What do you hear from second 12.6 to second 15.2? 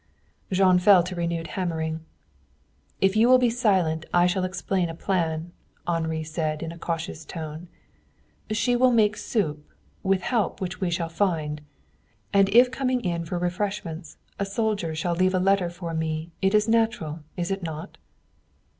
coming in for refreshments a soldier shall